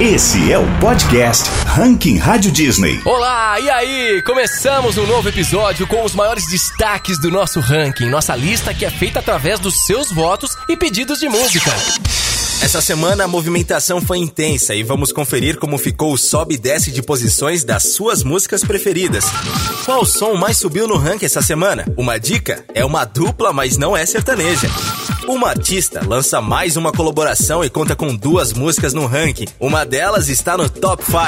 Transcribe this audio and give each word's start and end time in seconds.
Esse 0.00 0.52
é 0.52 0.56
o 0.56 0.64
podcast 0.78 1.50
Ranking 1.66 2.18
Rádio 2.18 2.52
Disney. 2.52 3.00
Olá, 3.04 3.58
e 3.58 3.68
aí? 3.68 4.22
Começamos 4.22 4.96
um 4.96 5.04
novo 5.04 5.28
episódio 5.28 5.88
com 5.88 6.04
os 6.04 6.14
maiores 6.14 6.46
destaques 6.46 7.18
do 7.18 7.32
nosso 7.32 7.58
ranking, 7.58 8.08
nossa 8.08 8.36
lista 8.36 8.72
que 8.72 8.84
é 8.84 8.90
feita 8.90 9.18
através 9.18 9.58
dos 9.58 9.86
seus 9.86 10.12
votos 10.12 10.56
e 10.68 10.76
pedidos 10.76 11.18
de 11.18 11.28
música. 11.28 11.72
Essa 12.62 12.80
semana 12.80 13.24
a 13.24 13.28
movimentação 13.28 14.00
foi 14.00 14.18
intensa 14.18 14.72
e 14.72 14.84
vamos 14.84 15.10
conferir 15.10 15.58
como 15.58 15.76
ficou 15.76 16.12
o 16.12 16.18
sobe 16.18 16.54
e 16.54 16.58
desce 16.58 16.92
de 16.92 17.02
posições 17.02 17.64
das 17.64 17.94
suas 17.94 18.22
músicas 18.22 18.62
preferidas. 18.62 19.24
Qual 19.84 20.06
som 20.06 20.34
mais 20.34 20.58
subiu 20.58 20.86
no 20.86 20.96
ranking 20.96 21.26
essa 21.26 21.42
semana? 21.42 21.84
Uma 21.96 22.20
dica? 22.20 22.64
É 22.72 22.84
uma 22.84 23.04
dupla, 23.04 23.52
mas 23.52 23.76
não 23.76 23.96
é 23.96 24.06
sertaneja. 24.06 24.68
Uma 25.28 25.50
artista 25.50 26.00
lança 26.06 26.40
mais 26.40 26.78
uma 26.78 26.90
colaboração 26.90 27.62
e 27.62 27.68
conta 27.68 27.94
com 27.94 28.16
duas 28.16 28.54
músicas 28.54 28.94
no 28.94 29.04
ranking. 29.04 29.44
Uma 29.60 29.84
delas 29.84 30.30
está 30.30 30.56
no 30.56 30.70
top 30.70 31.04
5. 31.04 31.18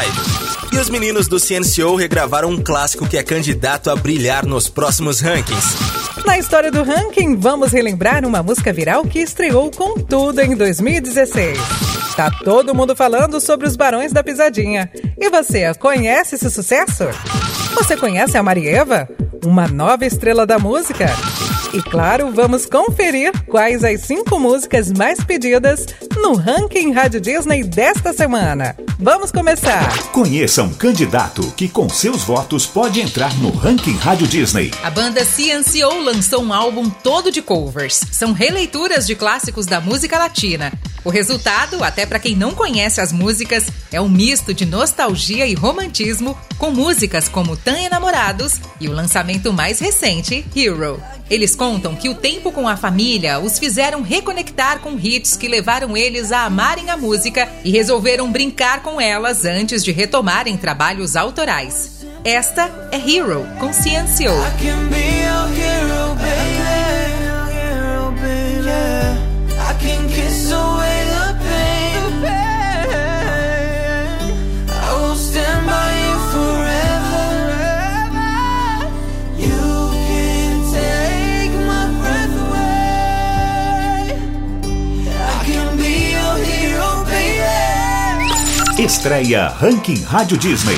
E 0.73 0.79
os 0.79 0.89
meninos 0.89 1.29
do 1.29 1.39
CNCO 1.39 1.97
regravaram 1.97 2.49
um 2.49 2.63
clássico 2.63 3.07
que 3.07 3.19
é 3.19 3.23
candidato 3.23 3.91
a 3.91 3.97
brilhar 3.97 4.47
nos 4.47 4.71
próximos 4.71 5.21
rankings. 5.21 5.77
Na 6.25 6.39
história 6.39 6.73
do 6.73 6.83
ranking, 6.83 7.37
vamos 7.37 7.73
relembrar 7.73 8.25
uma 8.25 8.43
música 8.43 8.73
viral 8.73 9.05
que 9.05 9.19
estreou 9.19 9.71
com 9.71 10.01
tudo 10.01 10.41
em 10.41 10.57
2016. 10.57 11.59
Tá 12.17 12.31
todo 12.43 12.75
mundo 12.75 12.97
falando 12.97 13.39
sobre 13.39 13.67
os 13.67 13.77
Barões 13.77 14.15
da 14.15 14.25
Pisadinha. 14.25 14.91
E 15.19 15.29
você, 15.29 15.75
conhece 15.75 16.37
esse 16.37 16.49
sucesso? 16.49 17.05
Você 17.75 17.99
conhece 17.99 18.39
a 18.39 18.43
Marieva? 18.43 19.07
Uma 19.45 19.69
nova 19.69 20.07
estrela 20.07 20.47
da 20.47 20.59
música? 20.59 21.15
E 21.73 21.81
claro, 21.83 22.33
vamos 22.33 22.67
conferir 22.67 23.31
quais 23.47 23.85
as 23.85 24.01
cinco 24.01 24.41
músicas 24.41 24.91
mais 24.91 25.23
pedidas 25.23 25.87
no 26.21 26.35
ranking 26.35 26.93
Rádio 26.93 27.21
Disney 27.21 27.65
desta 27.65 28.13
semana. 28.13 28.77
Vamos 28.99 29.33
começar! 29.33 30.13
Conheça 30.13 30.63
um 30.63 30.73
candidato 30.73 31.51
que, 31.57 31.67
com 31.67 31.89
seus 31.89 32.23
votos, 32.23 32.67
pode 32.67 33.01
entrar 33.01 33.35
no 33.39 33.51
ranking 33.51 33.97
Rádio 33.97 34.27
Disney. 34.27 34.71
A 34.83 34.91
banda 34.91 35.25
CNCO 35.25 36.03
lançou 36.05 36.43
um 36.43 36.53
álbum 36.53 36.91
todo 36.91 37.33
de 37.33 37.41
covers. 37.41 38.03
São 38.13 38.33
releituras 38.33 39.07
de 39.07 39.15
clássicos 39.15 39.65
da 39.65 39.81
música 39.81 40.19
latina. 40.19 40.71
O 41.03 41.09
resultado, 41.09 41.83
até 41.83 42.05
para 42.05 42.19
quem 42.19 42.37
não 42.37 42.51
conhece 42.51 43.01
as 43.01 43.11
músicas, 43.11 43.67
é 43.91 43.99
um 43.99 44.09
misto 44.09 44.53
de 44.53 44.67
nostalgia 44.67 45.47
e 45.47 45.55
romantismo 45.55 46.37
com 46.59 46.71
músicas 46.71 47.27
como 47.27 47.57
Tan 47.57 47.79
Enamorados 47.79 48.61
e 48.79 48.87
o 48.87 48.93
lançamento 48.93 49.51
mais 49.51 49.79
recente, 49.79 50.45
Hero. 50.55 51.03
Eles 51.31 51.57
contam 51.57 51.95
que 51.95 52.09
o 52.11 52.15
tempo 52.15 52.53
com 52.53 52.69
a 52.69 52.77
família 52.77 53.39
os 53.39 53.59
fizeram 53.59 54.03
reconectar 54.03 54.81
com 54.81 54.99
hits 54.99 55.37
que 55.37 55.49
levaram 55.49 55.97
eles 55.97 56.10
a 56.33 56.45
amarem 56.45 56.91
a 56.91 56.97
música 56.97 57.49
e 57.65 57.71
resolveram 57.71 58.31
brincar 58.31 58.83
com 58.83 59.01
elas 59.01 59.45
antes 59.45 59.85
de 59.85 59.93
retomarem 59.93 60.57
trabalhos 60.57 61.15
autorais. 61.17 62.05
Esta 62.25 62.71
é 62.91 62.97
Hero, 62.97 63.47
com 63.59 63.73
Ciencio. 63.73 64.33
Estreia 89.01 89.49
Ranking 89.49 90.03
Rádio 90.03 90.37
Disney. 90.37 90.77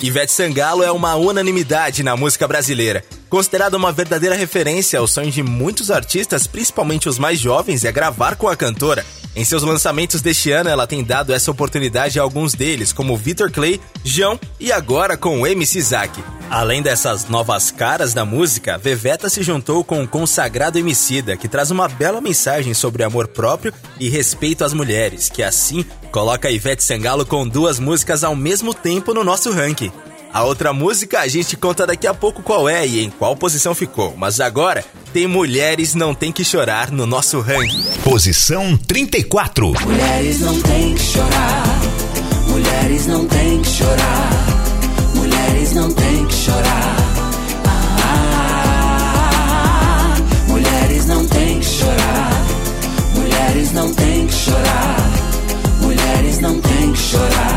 Ivete 0.00 0.32
Sangalo 0.32 0.82
é 0.82 0.90
uma 0.90 1.16
unanimidade 1.16 2.02
na 2.02 2.16
música 2.16 2.48
brasileira. 2.48 3.04
Considerada 3.28 3.76
uma 3.76 3.92
verdadeira 3.92 4.34
referência, 4.34 5.02
o 5.02 5.06
sonho 5.06 5.30
de 5.30 5.42
muitos 5.42 5.90
artistas, 5.90 6.46
principalmente 6.46 7.10
os 7.10 7.18
mais 7.18 7.38
jovens, 7.38 7.84
é 7.84 7.92
gravar 7.92 8.36
com 8.36 8.48
a 8.48 8.56
cantora. 8.56 9.04
Em 9.36 9.44
seus 9.44 9.62
lançamentos 9.62 10.20
deste 10.20 10.50
ano, 10.50 10.68
ela 10.68 10.86
tem 10.86 11.04
dado 11.04 11.32
essa 11.32 11.50
oportunidade 11.50 12.18
a 12.18 12.22
alguns 12.22 12.54
deles, 12.54 12.92
como 12.92 13.16
Victor 13.16 13.50
Clay, 13.50 13.80
João 14.04 14.38
e 14.58 14.72
agora 14.72 15.16
com 15.16 15.40
o 15.40 15.46
MC 15.46 15.80
Zack. 15.80 16.22
Além 16.50 16.82
dessas 16.82 17.28
novas 17.28 17.70
caras 17.70 18.14
da 18.14 18.24
música, 18.24 18.78
Veveta 18.78 19.28
se 19.28 19.42
juntou 19.42 19.84
com 19.84 20.02
o 20.02 20.08
consagrado 20.08 20.78
Emicida, 20.78 21.36
que 21.36 21.46
traz 21.46 21.70
uma 21.70 21.88
bela 21.88 22.20
mensagem 22.20 22.72
sobre 22.72 23.04
amor 23.04 23.28
próprio 23.28 23.72
e 24.00 24.08
respeito 24.08 24.64
às 24.64 24.72
mulheres, 24.72 25.28
que 25.28 25.42
assim 25.42 25.84
coloca 26.10 26.50
Ivete 26.50 26.82
Sangalo 26.82 27.26
com 27.26 27.46
duas 27.46 27.78
músicas 27.78 28.24
ao 28.24 28.34
mesmo 28.34 28.72
tempo 28.72 29.12
no 29.12 29.22
nosso 29.22 29.52
ranking. 29.52 29.92
A 30.32 30.44
outra 30.44 30.72
música 30.72 31.20
a 31.20 31.28
gente 31.28 31.56
conta 31.56 31.86
daqui 31.86 32.06
a 32.06 32.12
pouco 32.14 32.42
qual 32.42 32.68
é 32.68 32.86
e 32.86 33.02
em 33.02 33.10
qual 33.10 33.34
posição 33.34 33.74
ficou, 33.74 34.14
mas 34.16 34.40
agora 34.40 34.84
tem 35.12 35.26
Mulheres 35.26 35.94
Não 35.94 36.14
Tem 36.14 36.30
Que 36.30 36.44
Chorar 36.44 36.90
no 36.90 37.06
nosso 37.06 37.40
ranking. 37.40 37.82
Posição 38.04 38.76
34. 38.76 39.72
Mulheres 39.80 40.40
não 40.40 40.60
tem 40.60 40.94
que 40.94 41.02
chorar, 41.02 41.80
mulheres 42.48 43.06
não 43.06 43.26
tem 43.26 43.62
que 43.62 43.68
chorar, 43.68 44.30
mulheres 45.14 45.72
não 45.72 45.92
tem 45.92 46.26
que 46.26 46.34
chorar. 46.34 46.96
Ah, 49.30 50.16
mulheres 50.46 51.06
não 51.06 51.26
tem 51.26 51.58
que 51.58 51.66
chorar, 51.66 52.44
mulheres 53.14 53.72
não 53.72 53.94
tem 53.94 54.26
que 54.26 54.34
chorar, 54.34 55.10
mulheres 55.80 56.38
não 56.40 56.60
tem 56.60 56.92
que 56.92 56.98
chorar. 56.98 57.47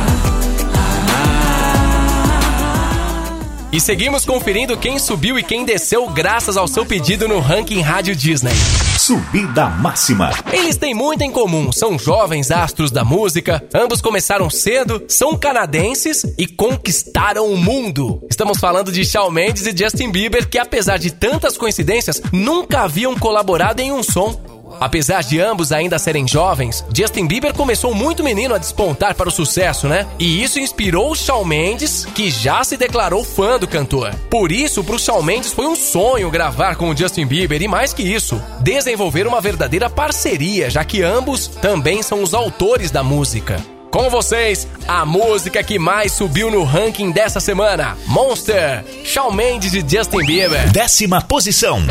E 3.74 3.80
seguimos 3.80 4.26
conferindo 4.26 4.76
quem 4.76 5.00
subiu 5.00 5.40
e 5.40 5.44
quem 5.44 5.64
desceu 5.64 6.06
graças 6.10 6.58
ao 6.58 6.68
seu 6.68 6.86
pedido 6.86 7.26
no 7.26 7.40
ranking 7.40 7.80
Rádio 7.80 8.14
Disney. 8.14 8.52
Subida 9.00 9.68
máxima. 9.70 10.30
Eles 10.52 10.76
têm 10.76 10.94
muito 10.94 11.22
em 11.22 11.32
comum, 11.32 11.72
são 11.72 11.98
jovens 11.98 12.52
astros 12.52 12.92
da 12.92 13.06
música, 13.06 13.64
ambos 13.74 14.02
começaram 14.02 14.50
cedo, 14.50 15.06
são 15.08 15.38
canadenses 15.38 16.26
e 16.38 16.46
conquistaram 16.46 17.48
o 17.48 17.56
mundo. 17.56 18.22
Estamos 18.30 18.60
falando 18.60 18.92
de 18.92 19.06
Shawn 19.06 19.32
Mendes 19.32 19.66
e 19.66 19.76
Justin 19.76 20.12
Bieber, 20.12 20.50
que 20.50 20.60
apesar 20.60 20.98
de 20.98 21.12
tantas 21.12 21.58
coincidências, 21.58 22.22
nunca 22.34 22.82
haviam 22.82 23.18
colaborado 23.18 23.80
em 23.80 23.94
um 23.94 24.04
som. 24.04 24.51
Apesar 24.82 25.22
de 25.22 25.40
ambos 25.40 25.72
ainda 25.72 26.00
serem 26.00 26.28
jovens, 26.28 26.84
Justin 26.92 27.28
Bieber 27.28 27.54
começou 27.54 27.94
muito 27.94 28.24
menino 28.24 28.56
a 28.56 28.58
despontar 28.58 29.14
para 29.14 29.30
o 29.30 29.32
sucesso, 29.32 29.88
né? 29.88 30.08
E 30.18 30.42
isso 30.42 30.60
inspirou 30.60 31.12
o 31.12 31.16
Shawn 31.16 31.46
Mendes, 31.46 32.04
que 32.16 32.32
já 32.32 32.64
se 32.64 32.76
declarou 32.78 33.24
fã 33.24 33.60
do 33.60 33.68
cantor. 33.68 34.12
Por 34.28 34.52
isso, 34.52 34.84
para 34.84 34.96
o 34.96 35.00
Shawn 35.00 35.22
Mendes 35.22 35.54
foi 35.54 35.68
um 35.68 35.76
sonho 35.76 36.32
gravar 36.32 36.78
com 36.78 36.90
o 36.90 36.98
Justin 36.98 37.28
Bieber 37.28 37.62
e 37.62 37.68
mais 37.68 37.94
que 37.94 38.02
isso, 38.02 38.42
desenvolver 38.60 39.28
uma 39.28 39.40
verdadeira 39.40 39.88
parceria, 39.88 40.68
já 40.68 40.84
que 40.84 41.04
ambos 41.04 41.48
também 41.48 42.02
são 42.02 42.24
os 42.24 42.34
autores 42.34 42.90
da 42.90 43.04
música. 43.04 43.64
Com 43.92 44.10
vocês, 44.10 44.68
a 44.88 45.06
música 45.06 45.62
que 45.62 45.78
mais 45.78 46.14
subiu 46.14 46.50
no 46.50 46.64
ranking 46.64 47.12
dessa 47.12 47.40
semana: 47.40 47.96
Monster, 48.08 48.84
Shawn 49.04 49.32
Mendes 49.32 49.74
e 49.76 49.86
Justin 49.88 50.26
Bieber. 50.26 50.72
Décima 50.72 51.22
posição. 51.22 51.82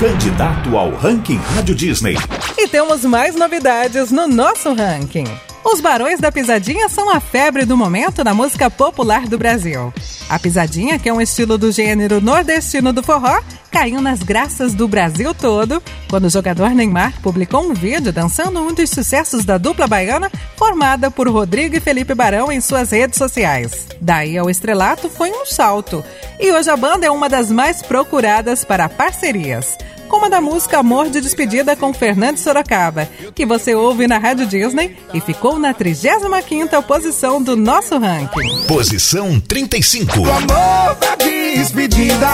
Candidato 0.00 0.76
ao 0.76 0.90
ranking 0.96 1.36
Rádio 1.36 1.74
Disney. 1.74 2.16
E 2.58 2.68
temos 2.68 3.04
mais 3.04 3.34
novidades 3.34 4.10
no 4.10 4.26
nosso 4.26 4.72
ranking. 4.74 5.26
Os 5.64 5.80
Barões 5.80 6.20
da 6.20 6.30
Pisadinha 6.30 6.90
são 6.90 7.08
a 7.10 7.18
febre 7.18 7.64
do 7.64 7.76
momento 7.76 8.22
na 8.22 8.34
música 8.34 8.70
popular 8.70 9.26
do 9.26 9.38
Brasil. 9.38 9.92
A 10.28 10.38
pisadinha, 10.38 10.98
que 10.98 11.08
é 11.08 11.12
um 11.12 11.20
estilo 11.20 11.56
do 11.56 11.72
gênero 11.72 12.20
nordestino 12.20 12.92
do 12.92 13.02
forró, 13.02 13.40
caiu 13.70 14.00
nas 14.00 14.22
graças 14.22 14.74
do 14.74 14.86
Brasil 14.86 15.34
todo 15.34 15.82
quando 16.08 16.26
o 16.26 16.30
jogador 16.30 16.70
Neymar 16.70 17.20
publicou 17.20 17.64
um 17.64 17.74
vídeo 17.74 18.12
dançando 18.12 18.60
um 18.60 18.72
dos 18.72 18.90
sucessos 18.90 19.44
da 19.44 19.58
dupla 19.58 19.86
baiana 19.86 20.30
formada 20.64 21.10
por 21.10 21.28
Rodrigo 21.28 21.76
e 21.76 21.80
Felipe 21.80 22.14
Barão 22.14 22.50
em 22.50 22.58
suas 22.58 22.90
redes 22.90 23.18
sociais. 23.18 23.86
Daí 24.00 24.38
ao 24.38 24.48
estrelato 24.48 25.10
foi 25.10 25.30
um 25.30 25.44
salto. 25.44 26.02
E 26.40 26.50
hoje 26.50 26.70
a 26.70 26.76
banda 26.76 27.06
é 27.06 27.10
uma 27.10 27.28
das 27.28 27.50
mais 27.50 27.82
procuradas 27.82 28.64
para 28.64 28.88
parcerias 28.88 29.76
como 30.08 30.26
a 30.26 30.28
da 30.28 30.40
música 30.40 30.78
Amor 30.78 31.10
de 31.10 31.20
Despedida 31.20 31.74
com 31.74 31.92
Fernando 31.92 32.36
Sorocaba, 32.36 33.08
que 33.34 33.44
você 33.44 33.74
ouve 33.74 34.06
na 34.06 34.16
Rádio 34.16 34.46
Disney 34.46 34.96
e 35.12 35.20
ficou 35.20 35.58
na 35.58 35.74
35ª 35.74 36.80
posição 36.82 37.42
do 37.42 37.56
nosso 37.56 37.98
ranking. 37.98 38.64
Posição 38.68 39.40
35. 39.40 40.12
Amor 40.18 40.94
da 41.00 41.16
despedida 41.16 42.28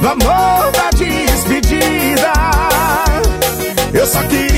do 0.00 0.08
amor 0.08 0.72
da 0.72 0.90
despedida. 0.90 2.32
Eu 3.94 4.06
só 4.06 4.22
queria 4.24 4.49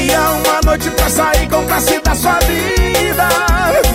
noite 0.73 0.91
pra 0.93 1.09
sair 1.11 1.49
com 1.51 1.63
classe 1.67 2.01
da 2.01 2.15
sua 2.15 2.39
vida. 2.41 3.29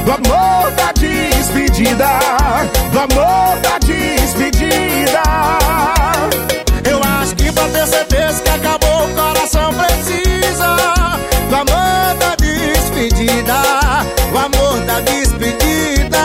Do 0.05 0.11
amor 0.11 0.71
da 0.75 0.91
despedida, 0.91 2.07
do 2.91 2.99
amor 2.99 3.59
da 3.61 3.79
despedida. 3.79 5.23
Eu 6.87 7.01
acho 7.03 7.35
que 7.35 7.51
pra 7.51 7.67
ter 7.69 7.87
certeza 7.87 8.41
que 8.43 8.49
acabou 8.49 9.05
o 9.05 9.15
coração 9.15 9.73
precisa. 9.73 10.75
Do 11.49 11.55
amor 11.55 12.15
da 12.19 12.35
despedida, 12.35 13.55
do 14.31 14.37
amor 14.37 14.79
da 14.85 14.99
despedida. 14.99 16.19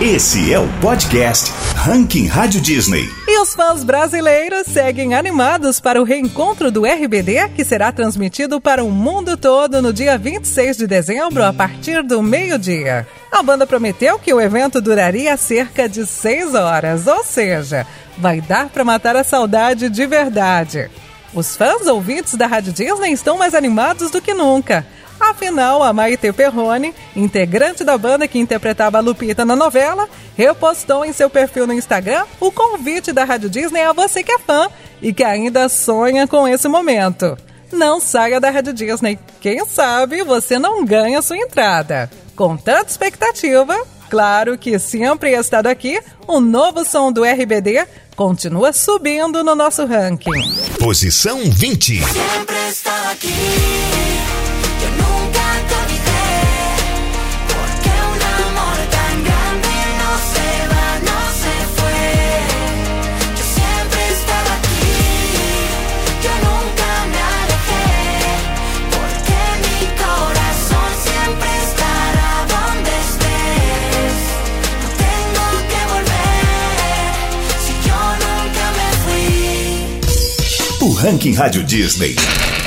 Esse 0.00 0.52
é 0.52 0.58
o 0.60 0.68
podcast 0.80 1.52
Ranking 1.74 2.28
Rádio 2.28 2.60
Disney. 2.60 3.21
Os 3.42 3.54
fãs 3.54 3.82
brasileiros 3.82 4.68
seguem 4.68 5.14
animados 5.14 5.80
para 5.80 6.00
o 6.00 6.04
reencontro 6.04 6.70
do 6.70 6.84
RBD, 6.84 7.48
que 7.56 7.64
será 7.64 7.90
transmitido 7.90 8.60
para 8.60 8.84
o 8.84 8.88
mundo 8.88 9.36
todo 9.36 9.82
no 9.82 9.92
dia 9.92 10.16
26 10.16 10.76
de 10.76 10.86
dezembro, 10.86 11.42
a 11.42 11.52
partir 11.52 12.04
do 12.04 12.22
meio-dia. 12.22 13.04
A 13.32 13.42
banda 13.42 13.66
prometeu 13.66 14.16
que 14.16 14.32
o 14.32 14.40
evento 14.40 14.80
duraria 14.80 15.36
cerca 15.36 15.88
de 15.88 16.06
seis 16.06 16.54
horas, 16.54 17.08
ou 17.08 17.24
seja, 17.24 17.84
vai 18.16 18.40
dar 18.40 18.68
para 18.68 18.84
matar 18.84 19.16
a 19.16 19.24
saudade 19.24 19.90
de 19.90 20.06
verdade. 20.06 20.88
Os 21.34 21.56
fãs 21.56 21.88
ouvintes 21.88 22.34
da 22.34 22.46
Rádio 22.46 22.72
Disney 22.72 23.10
estão 23.10 23.36
mais 23.36 23.56
animados 23.56 24.12
do 24.12 24.22
que 24.22 24.34
nunca. 24.34 24.86
Afinal, 25.20 25.82
a 25.82 25.92
Maite 25.92 26.32
Perrone, 26.32 26.94
integrante 27.14 27.84
da 27.84 27.96
banda 27.96 28.28
que 28.28 28.38
interpretava 28.38 28.98
a 28.98 29.00
Lupita 29.00 29.44
na 29.44 29.56
novela, 29.56 30.08
repostou 30.36 31.04
em 31.04 31.12
seu 31.12 31.30
perfil 31.30 31.66
no 31.66 31.72
Instagram 31.72 32.24
o 32.40 32.50
convite 32.50 33.12
da 33.12 33.24
Rádio 33.24 33.48
Disney 33.48 33.82
a 33.82 33.92
você 33.92 34.22
que 34.22 34.32
é 34.32 34.38
fã 34.38 34.68
e 35.00 35.12
que 35.12 35.24
ainda 35.24 35.68
sonha 35.68 36.26
com 36.26 36.46
esse 36.46 36.68
momento. 36.68 37.36
Não 37.72 38.00
saia 38.00 38.38
da 38.38 38.50
Rádio 38.50 38.72
Disney. 38.72 39.18
Quem 39.40 39.64
sabe 39.66 40.22
você 40.22 40.58
não 40.58 40.84
ganha 40.84 41.22
sua 41.22 41.38
entrada. 41.38 42.10
Com 42.36 42.56
tanta 42.56 42.90
expectativa, 42.90 43.76
claro 44.10 44.58
que 44.58 44.78
sempre 44.78 45.32
estado 45.32 45.66
aqui, 45.66 46.00
o 46.26 46.40
novo 46.40 46.84
som 46.84 47.10
do 47.10 47.24
RBD 47.24 47.86
continua 48.14 48.72
subindo 48.72 49.42
no 49.42 49.54
nosso 49.54 49.86
ranking. 49.86 50.30
Posição 50.78 51.40
20. 51.44 52.02
Siempre 52.02 52.68
estaba 52.68 53.10
aquí. 53.10 53.28
Ranking 81.02 81.32
Rádio 81.32 81.64
Disney 81.64 82.14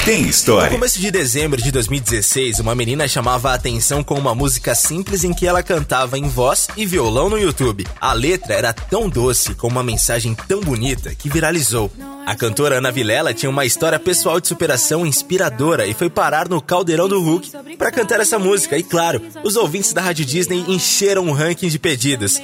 tem 0.03 0.23
No 0.23 0.29
história. 0.29 0.69
começo 0.69 0.99
de 0.99 1.09
dezembro 1.09 1.61
de 1.61 1.71
2016, 1.71 2.59
uma 2.59 2.75
menina 2.75 3.07
chamava 3.07 3.49
a 3.49 3.53
atenção 3.53 4.03
com 4.03 4.15
uma 4.15 4.35
música 4.35 4.75
simples 4.75 5.23
em 5.23 5.33
que 5.33 5.47
ela 5.47 5.63
cantava 5.63 6.17
em 6.17 6.27
voz 6.27 6.67
e 6.75 6.85
violão 6.85 7.29
no 7.29 7.39
YouTube. 7.39 7.87
A 7.99 8.11
letra 8.11 8.53
era 8.53 8.73
tão 8.73 9.07
doce, 9.07 9.55
com 9.55 9.69
uma 9.69 9.81
mensagem 9.81 10.35
tão 10.49 10.59
bonita, 10.59 11.15
que 11.15 11.29
viralizou. 11.29 11.89
A 12.25 12.35
cantora 12.35 12.79
Ana 12.79 12.91
Vilela 12.91 13.33
tinha 13.33 13.49
uma 13.49 13.65
história 13.65 13.97
pessoal 13.97 14.41
de 14.41 14.49
superação 14.49 15.05
inspiradora 15.05 15.87
e 15.87 15.93
foi 15.93 16.09
parar 16.09 16.49
no 16.49 16.61
Caldeirão 16.61 17.07
do 17.07 17.21
Hulk 17.21 17.77
para 17.77 17.89
cantar 17.89 18.19
essa 18.19 18.37
música. 18.37 18.77
E 18.77 18.83
claro, 18.83 19.21
os 19.45 19.55
ouvintes 19.55 19.93
da 19.93 20.01
Rádio 20.01 20.25
Disney 20.25 20.65
encheram 20.67 21.29
o 21.29 21.33
ranking 21.33 21.69
de 21.69 21.79
pedidos. 21.79 22.37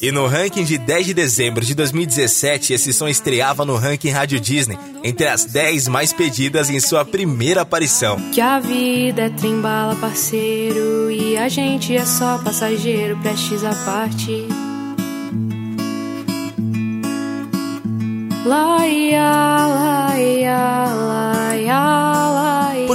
E 0.00 0.12
no 0.12 0.26
ranking 0.26 0.64
de 0.64 0.76
10 0.76 1.06
de 1.06 1.14
dezembro 1.14 1.64
de 1.64 1.74
2017, 1.74 2.74
esse 2.74 2.92
som 2.92 3.08
estreava 3.08 3.64
no 3.64 3.76
ranking 3.76 4.10
Rádio 4.10 4.38
Disney, 4.38 4.78
entre 5.02 5.26
as 5.26 5.46
10 5.46 5.88
mais 5.88 6.12
pedidas 6.12 6.68
em 6.68 6.78
sua 6.80 7.04
primeira 7.04 7.62
aparição. 7.62 8.18
Que 8.30 8.40
a 8.40 8.60
vida 8.60 9.22
é 9.22 9.30
trembala, 9.30 9.96
parceiro, 9.96 11.10
e 11.10 11.36
a 11.36 11.48
gente 11.48 11.96
é 11.96 12.04
só 12.04 12.38
passageiro, 12.38 13.16
prestes 13.18 13.64
a 13.64 13.74
partir. 13.86 14.46
Laia, 18.44 19.66
laia, 19.66 20.84
laia. 20.94 21.25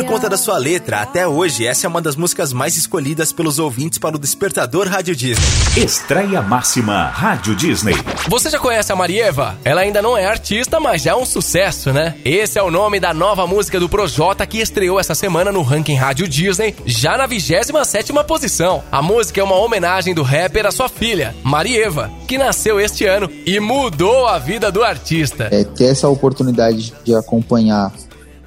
Por 0.01 0.07
conta 0.07 0.27
da 0.27 0.35
sua 0.35 0.57
letra, 0.57 1.01
até 1.01 1.27
hoje, 1.27 1.65
essa 1.65 1.85
é 1.85 1.87
uma 1.87 2.01
das 2.01 2.15
músicas 2.15 2.51
mais 2.51 2.75
escolhidas 2.75 3.31
pelos 3.31 3.59
ouvintes 3.59 3.99
para 3.99 4.15
o 4.15 4.19
Despertador 4.19 4.87
Rádio 4.87 5.15
Disney. 5.15 5.45
Estreia 5.77 6.41
máxima 6.41 7.03
Rádio 7.03 7.55
Disney. 7.55 7.93
Você 8.27 8.49
já 8.49 8.57
conhece 8.57 8.91
a 8.91 8.95
Marieva? 8.95 9.55
Ela 9.63 9.81
ainda 9.81 10.01
não 10.01 10.17
é 10.17 10.25
artista, 10.25 10.79
mas 10.79 11.03
já 11.03 11.11
é 11.11 11.15
um 11.15 11.25
sucesso, 11.25 11.93
né? 11.93 12.15
Esse 12.25 12.57
é 12.57 12.63
o 12.63 12.71
nome 12.71 12.99
da 12.99 13.13
nova 13.13 13.45
música 13.45 13.79
do 13.79 13.87
Projota 13.87 14.43
que 14.47 14.57
estreou 14.57 14.99
essa 14.99 15.13
semana 15.13 15.51
no 15.51 15.61
ranking 15.61 15.95
Rádio 15.95 16.27
Disney, 16.27 16.75
já 16.83 17.15
na 17.15 17.27
27ª 17.27 18.23
posição. 18.23 18.83
A 18.91 19.03
música 19.03 19.39
é 19.39 19.43
uma 19.43 19.55
homenagem 19.55 20.15
do 20.15 20.23
rapper 20.23 20.65
à 20.65 20.71
sua 20.71 20.89
filha, 20.89 21.35
Marieva, 21.43 22.09
que 22.27 22.39
nasceu 22.39 22.79
este 22.79 23.05
ano 23.05 23.29
e 23.45 23.59
mudou 23.59 24.25
a 24.25 24.39
vida 24.39 24.71
do 24.71 24.83
artista. 24.83 25.47
é, 25.51 25.63
ter 25.63 25.85
essa 25.85 26.09
oportunidade 26.09 26.91
de 27.03 27.13
acompanhar 27.13 27.93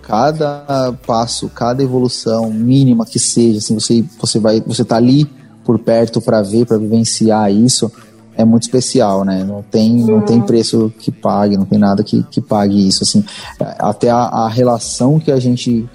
cada 0.06 0.92
passo, 1.06 1.48
cada 1.48 1.82
evolução 1.82 2.50
mínima 2.50 3.06
que 3.06 3.18
seja, 3.18 3.58
assim, 3.58 3.74
você 3.74 4.04
você 4.20 4.38
vai, 4.38 4.60
você 4.60 4.84
tá 4.84 4.96
ali 4.96 5.28
por 5.64 5.78
perto 5.78 6.20
para 6.20 6.42
ver, 6.42 6.66
para 6.66 6.76
vivenciar 6.76 7.50
isso, 7.50 7.90
é 8.36 8.44
muito 8.44 8.64
especial, 8.64 9.24
né? 9.24 9.42
Não 9.44 9.62
tem, 9.62 9.94
não 9.94 10.20
tem 10.20 10.40
preço 10.40 10.92
que 10.98 11.10
pague, 11.10 11.56
não 11.56 11.64
tem 11.64 11.78
nada 11.78 12.02
que, 12.02 12.22
que 12.24 12.40
pague 12.40 12.86
isso, 12.86 13.02
assim. 13.02 13.24
Até 13.78 14.10
a, 14.10 14.18
a 14.18 14.48
relação 14.48 15.18
que 15.18 15.32
a 15.32 15.40
gente 15.40 15.88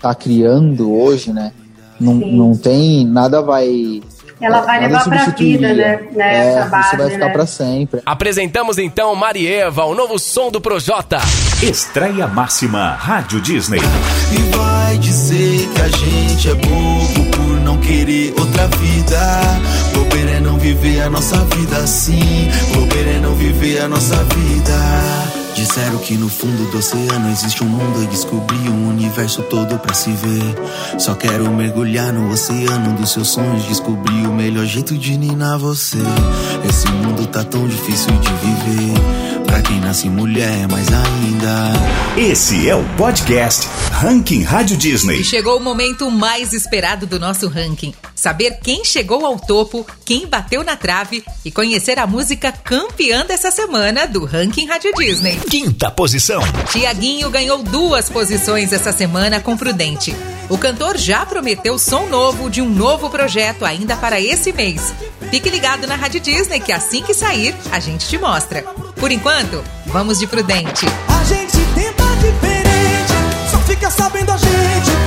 tá 0.00 0.14
criando 0.14 0.92
hoje, 0.92 1.32
né? 1.32 1.52
Não, 1.98 2.14
não 2.14 2.54
tem, 2.54 3.04
nada 3.06 3.40
vai 3.40 4.02
Ela 4.40 4.60
vai 4.60 4.80
levar 4.80 5.04
pra 5.04 5.24
vida, 5.26 5.72
né? 5.72 5.98
né, 6.12 6.36
É, 6.36 6.48
essa 6.58 6.68
base, 6.68 6.88
isso 6.88 6.96
vai 6.98 7.10
ficar 7.10 7.26
né? 7.26 7.32
pra 7.32 7.46
sempre. 7.46 8.02
Apresentamos 8.04 8.76
então 8.78 9.14
Marieva, 9.14 9.84
o 9.84 9.94
novo 9.94 10.18
som 10.18 10.50
do 10.50 10.60
Projota. 10.60 11.18
Estreia 11.62 12.26
máxima 12.26 12.90
Rádio 12.90 13.40
Disney. 13.40 13.80
E 13.80 14.56
vai 14.56 14.98
dizer 14.98 15.68
que 15.74 15.80
a 15.80 15.88
gente 15.88 16.50
é 16.50 16.54
bobo 16.54 17.30
por 17.34 17.60
não 17.62 17.78
querer 17.78 18.34
outra 18.38 18.66
vida. 18.68 19.18
Bobeira 19.94 20.32
é 20.32 20.40
não 20.40 20.58
viver 20.58 21.00
a 21.02 21.08
nossa 21.10 21.36
vida 21.56 21.78
assim. 21.78 22.50
Bobeira 22.74 23.12
é 23.12 23.18
não 23.18 23.34
viver 23.34 23.80
a 23.80 23.88
nossa 23.88 24.16
vida. 24.16 24.74
Disseram 25.66 25.98
que 25.98 26.16
no 26.16 26.28
fundo 26.28 26.70
do 26.70 26.78
oceano 26.78 27.28
existe 27.28 27.64
um 27.64 27.66
mundo 27.66 28.00
e 28.00 28.06
descobri 28.06 28.56
um 28.68 28.88
universo 28.88 29.42
todo 29.42 29.76
pra 29.80 29.92
se 29.92 30.12
ver. 30.12 30.54
Só 30.96 31.12
quero 31.16 31.50
mergulhar 31.50 32.12
no 32.12 32.30
oceano 32.30 32.96
dos 32.96 33.10
seus 33.10 33.30
sonhos, 33.30 33.64
descobrir 33.64 34.28
o 34.28 34.32
melhor 34.32 34.64
jeito 34.64 34.96
de 34.96 35.18
ninar 35.18 35.58
você. 35.58 35.98
Esse 36.68 36.86
mundo 36.88 37.26
tá 37.26 37.42
tão 37.42 37.66
difícil 37.66 38.12
de 38.12 38.28
viver. 38.28 39.35
Pra 39.46 39.62
quem 39.62 39.80
nasce 39.80 40.08
mulher, 40.08 40.68
mais 40.68 40.88
ainda. 40.88 41.72
Esse 42.16 42.68
é 42.68 42.74
o 42.74 42.82
podcast 42.96 43.66
Ranking 43.92 44.42
Rádio 44.42 44.76
Disney. 44.76 45.20
E 45.20 45.24
chegou 45.24 45.56
o 45.56 45.62
momento 45.62 46.10
mais 46.10 46.52
esperado 46.52 47.06
do 47.06 47.18
nosso 47.18 47.48
ranking. 47.48 47.94
Saber 48.14 48.58
quem 48.62 48.84
chegou 48.84 49.24
ao 49.24 49.38
topo, 49.38 49.86
quem 50.04 50.26
bateu 50.26 50.64
na 50.64 50.76
trave 50.76 51.24
e 51.44 51.50
conhecer 51.50 51.98
a 51.98 52.06
música 52.06 52.50
campeã 52.50 53.24
dessa 53.24 53.50
semana 53.50 54.06
do 54.06 54.24
ranking 54.24 54.66
Rádio 54.66 54.92
Disney. 54.94 55.38
Quinta 55.48 55.90
posição. 55.90 56.42
Tiaguinho 56.72 57.30
ganhou 57.30 57.62
duas 57.62 58.08
posições 58.08 58.72
essa 58.72 58.92
semana 58.92 59.40
com 59.40 59.56
Prudente. 59.56 60.14
O 60.48 60.58
cantor 60.58 60.96
já 60.96 61.24
prometeu 61.24 61.78
som 61.78 62.06
novo 62.06 62.50
de 62.50 62.60
um 62.60 62.68
novo 62.68 63.08
projeto 63.10 63.64
ainda 63.64 63.96
para 63.96 64.20
esse 64.20 64.52
mês. 64.52 64.92
Fique 65.30 65.50
ligado 65.50 65.86
na 65.86 65.96
Rádio 65.96 66.20
Disney 66.20 66.60
que 66.60 66.72
assim 66.72 67.02
que 67.02 67.14
sair, 67.14 67.54
a 67.70 67.80
gente 67.80 68.06
te 68.06 68.18
mostra. 68.18 68.64
Por 68.98 69.12
enquanto, 69.12 69.62
vamos 69.86 70.18
de 70.18 70.26
Prudente. 70.26 70.86
A 71.08 71.24
gente 71.24 71.58
tenta 71.74 72.04
diferente, 72.16 73.12
só 73.50 73.58
fica 73.58 73.90
sabendo 73.90 74.32
a 74.32 74.36
gente. 74.38 75.05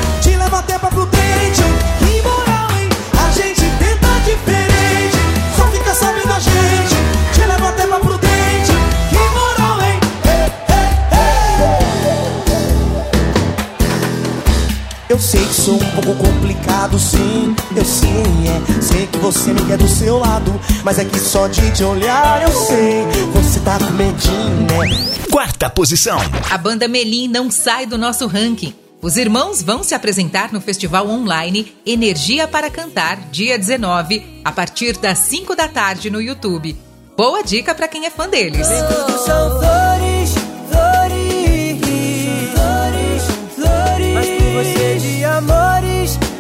Eu 15.20 15.24
sei 15.24 15.46
que 15.46 15.54
sou 15.54 15.76
um 15.76 15.92
pouco 16.02 16.16
complicado, 16.16 16.98
sim. 16.98 17.54
Eu 17.76 17.84
sei, 17.84 18.10
é. 18.10 18.82
Sei 18.82 19.06
que 19.06 19.18
você 19.18 19.52
me 19.52 19.62
quer 19.66 19.78
do 19.78 19.86
seu 19.86 20.18
lado. 20.18 20.58
Mas 20.82 20.98
é 20.98 21.04
que 21.04 21.20
só 21.20 21.46
de 21.50 21.70
te 21.72 21.84
olhar 21.84 22.42
eu 22.42 22.52
sei. 22.54 23.04
Você 23.34 23.60
tá 23.60 23.78
com 23.78 23.92
medinho, 23.96 24.62
né? 24.62 25.28
Quarta 25.30 25.70
posição. 25.70 26.18
A 26.50 26.58
banda 26.58 26.88
Melim 26.88 27.28
não 27.28 27.52
sai 27.52 27.86
do 27.86 27.98
nosso 27.98 28.28
ranking. 28.28 28.74
Os 29.02 29.18
irmãos 29.18 29.62
vão 29.62 29.84
se 29.84 29.94
apresentar 29.94 30.54
no 30.54 30.62
festival 30.62 31.10
online 31.10 31.76
Energia 31.86 32.48
para 32.48 32.70
Cantar, 32.70 33.18
dia 33.30 33.60
19, 33.60 34.42
a 34.46 34.54
partir 34.54 34.96
das 35.00 35.18
5 35.18 35.54
da 35.54 35.68
tarde 35.68 36.10
no 36.10 36.22
YouTube. 36.22 36.78
Boa 37.18 37.44
dica 37.44 37.76
para 37.76 37.90
quem 37.90 38.06
é 38.06 38.10
fã 38.10 38.30
deles. 38.30 38.70
Tudo 38.70 39.18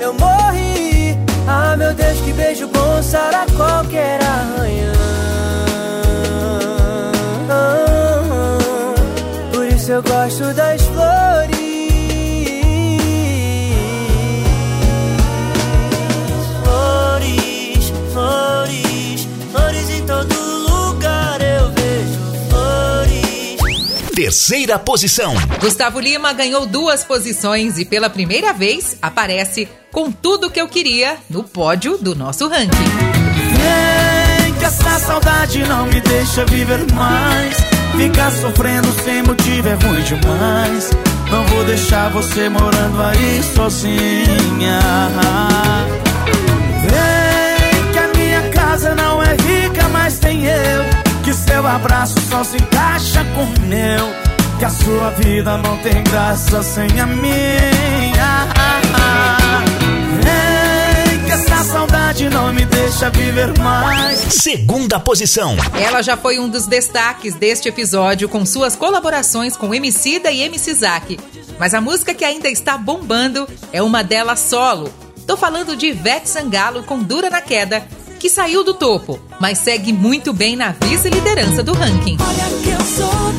eu 0.10 0.14
morri. 0.14 1.18
Ah, 1.48 1.76
meu 1.78 1.94
Deus, 1.94 2.20
que 2.22 2.34
beijo 2.34 2.68
bom 2.68 3.02
sara 3.02 3.46
qualquer 3.56 4.20
arranhão. 4.22 4.94
Por 9.54 9.66
isso 9.68 9.92
eu 9.92 10.04
gosto 10.04 10.54
das. 10.54 10.82
Flores, 10.82 11.29
Terceira 24.30 24.78
posição. 24.78 25.34
Gustavo 25.60 26.00
Lima 26.00 26.32
ganhou 26.34 26.68
duas 26.68 27.04
posições 27.04 27.80
e 27.80 27.84
pela 27.84 28.12
primeira 28.12 28.54
vez 28.54 28.96
aparece 29.02 29.68
com 29.92 30.12
tudo 30.12 30.52
que 30.52 30.62
eu 30.62 30.68
queria 30.68 31.18
no 31.28 31.44
pódio 31.44 31.98
do 31.98 32.14
nosso 32.14 32.48
ranking. 32.48 32.78
Vem 32.78 34.54
que 34.54 34.66
essa 34.66 35.00
saudade 35.00 35.64
não 35.64 35.88
me 35.88 36.00
deixa 36.00 36.46
viver 36.46 36.86
mais. 36.94 37.58
Ficar 37.98 38.32
sofrendo 38.34 38.88
sem 39.04 39.24
motivo 39.24 39.68
é 39.68 39.74
ruim 39.74 40.04
demais. 40.04 40.92
Não 41.32 41.44
vou 41.48 41.64
deixar 41.64 42.12
você 42.12 42.50
morando 42.50 43.02
aí 43.02 43.42
sozinha. 43.56 44.80
Que 51.30 51.34
seu 51.36 51.68
abraço 51.68 52.16
só 52.28 52.44
se 52.44 52.58
encaixa 52.58 53.24
com 53.36 53.44
o 53.44 53.68
meu. 53.68 54.08
Que 54.58 54.66
a 54.66 54.70
sua 54.72 55.12
vida 55.12 55.60
não 55.60 55.78
tem 55.78 56.04
graça 56.06 56.64
sem 56.64 57.00
a 57.00 57.06
minha. 57.06 58.48
Vem 60.24 61.24
que 61.24 61.32
essa 61.32 61.64
saudade 61.66 62.28
não 62.32 62.52
me 62.52 62.66
deixa 62.66 63.12
viver 63.12 63.56
mais. 63.60 64.18
Segunda 64.18 65.00
posição. 65.00 65.56
Ela 65.80 66.02
já 66.02 66.18
foi 66.18 66.40
um 66.40 66.50
dos 66.50 66.66
destaques 66.66 67.36
deste 67.36 67.70
episódio 67.70 68.28
com 68.28 68.44
suas 68.44 68.76
colaborações 68.76 69.56
com 69.56 69.72
Emicida 69.72 70.32
e 70.32 70.42
MC 70.42 70.74
Zack. 70.74 71.20
Mas 71.60 71.76
a 71.76 71.80
música 71.80 72.12
que 72.12 72.26
ainda 72.26 72.50
está 72.50 72.76
bombando 72.76 73.48
é 73.72 73.84
uma 73.84 74.04
delas 74.04 74.40
solo. 74.40 74.92
Tô 75.28 75.38
falando 75.38 75.76
de 75.76 75.86
Ivete 75.86 76.28
Sangalo 76.28 76.82
com 76.82 76.98
Dura 76.98 77.30
na 77.30 77.40
Queda, 77.40 77.88
que 78.20 78.30
saiu 78.30 78.64
do 78.64 78.74
topo, 78.74 79.18
mas 79.40 79.60
segue 79.60 79.94
muito 79.94 80.34
bem 80.34 80.56
na 80.56 80.72
vice-liderança 80.72 81.64
do 81.64 81.72
ranking. 81.74 82.18
Olha 82.20 82.62
que 82.62 82.70
eu 82.70 82.82
sou 82.86 83.30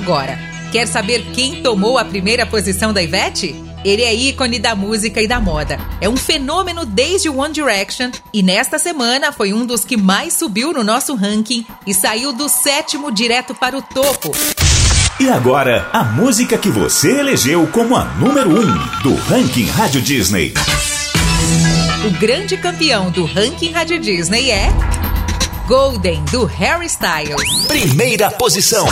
agora? 0.00 0.38
Quer 0.72 0.86
saber 0.86 1.26
quem 1.32 1.62
tomou 1.62 1.98
a 1.98 2.04
primeira 2.04 2.46
posição 2.46 2.92
da 2.92 3.02
Ivete? 3.02 3.54
Ele 3.84 4.02
é 4.02 4.14
ícone 4.14 4.58
da 4.58 4.74
música 4.74 5.20
e 5.20 5.28
da 5.28 5.40
moda. 5.40 5.78
É 6.00 6.08
um 6.08 6.16
fenômeno 6.16 6.86
desde 6.86 7.28
One 7.28 7.52
Direction 7.52 8.10
e 8.32 8.42
nesta 8.42 8.78
semana 8.78 9.32
foi 9.32 9.52
um 9.52 9.66
dos 9.66 9.84
que 9.84 9.96
mais 9.96 10.34
subiu 10.34 10.72
no 10.72 10.82
nosso 10.82 11.14
ranking 11.14 11.66
e 11.86 11.92
saiu 11.92 12.32
do 12.32 12.48
sétimo 12.48 13.12
direto 13.12 13.54
para 13.54 13.76
o 13.76 13.82
topo. 13.82 14.32
E 15.18 15.28
agora, 15.28 15.88
a 15.92 16.02
música 16.02 16.56
que 16.56 16.70
você 16.70 17.20
elegeu 17.20 17.66
como 17.66 17.94
a 17.94 18.04
número 18.04 18.50
um 18.50 19.02
do 19.02 19.14
ranking 19.14 19.66
Rádio 19.66 20.00
Disney. 20.00 20.54
O 22.06 22.10
grande 22.18 22.56
campeão 22.56 23.10
do 23.10 23.26
ranking 23.26 23.72
Rádio 23.72 23.98
Disney 23.98 24.50
é 24.50 24.68
Golden 25.66 26.24
do 26.32 26.46
Harry 26.46 26.86
Styles. 26.86 27.66
Primeira 27.66 28.30
posição. 28.30 28.86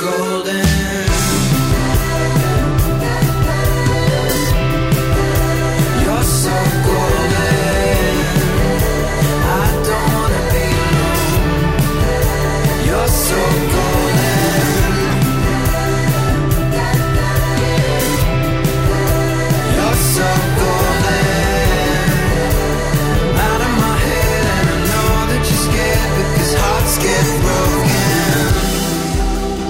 golden 0.00 0.79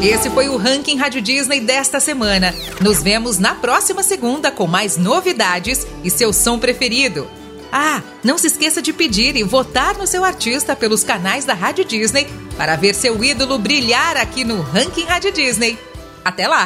Esse 0.02 0.30
foi 0.30 0.48
o 0.48 0.56
ranking 0.56 0.96
Rádio 0.96 1.20
Disney 1.20 1.60
desta 1.60 2.00
semana. 2.00 2.54
Nos 2.80 3.02
vemos 3.02 3.38
na 3.38 3.54
próxima 3.54 4.02
segunda 4.02 4.50
com 4.50 4.66
mais 4.66 4.96
novidades 4.96 5.86
e 6.02 6.08
seu 6.08 6.32
som 6.32 6.58
preferido. 6.58 7.28
Ah, 7.70 8.02
não 8.24 8.38
se 8.38 8.46
esqueça 8.46 8.80
de 8.80 8.94
pedir 8.94 9.36
e 9.36 9.42
votar 9.42 9.98
no 9.98 10.06
seu 10.06 10.24
artista 10.24 10.74
pelos 10.74 11.04
canais 11.04 11.44
da 11.44 11.52
Rádio 11.52 11.84
Disney 11.84 12.26
para 12.56 12.76
ver 12.76 12.94
seu 12.94 13.22
ídolo 13.22 13.58
brilhar 13.58 14.16
aqui 14.16 14.42
no 14.42 14.62
ranking 14.62 15.04
Rádio 15.04 15.32
Disney. 15.32 15.78
Até 16.24 16.48
lá! 16.48 16.58